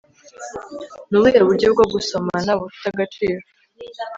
ni 1.09 1.15
ubuhe 1.17 1.39
buryo 1.47 1.67
bwo 1.73 1.85
gusomana 1.93 2.51
bufite 2.59 2.85
agaciro 2.91 3.39